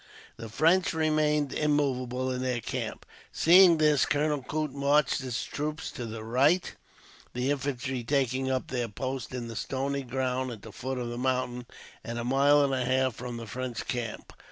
The 0.35 0.49
French 0.49 0.95
remained 0.95 1.53
immovable 1.53 2.31
in 2.31 2.41
their 2.41 2.59
camp. 2.59 3.05
Seeing 3.31 3.77
this, 3.77 4.07
Colonel 4.07 4.41
Coote 4.41 4.71
marched 4.73 5.21
his 5.21 5.43
troops 5.43 5.91
to 5.91 6.07
the 6.07 6.23
right, 6.23 6.73
the 7.35 7.51
infantry 7.51 8.03
taking 8.03 8.49
up 8.49 8.69
their 8.69 8.87
post 8.87 9.31
in 9.31 9.47
the 9.47 9.55
stony 9.55 10.01
ground 10.01 10.49
at 10.49 10.63
the 10.63 10.71
foot 10.71 10.97
of 10.97 11.09
the 11.09 11.19
mountain, 11.19 11.67
at 12.03 12.17
a 12.17 12.23
mile 12.23 12.63
and 12.63 12.73
a 12.73 12.83
half 12.83 13.13
from 13.13 13.37
the 13.37 13.45
French 13.45 13.87
camp. 13.87 14.33